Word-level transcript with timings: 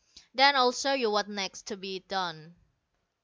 Then 0.33 0.55
I'll 0.55 0.71
show 0.71 0.93
you 0.93 1.11
what's 1.11 1.29
next 1.29 1.67
to 1.67 1.77
be 1.77 1.99
done." 1.99 2.55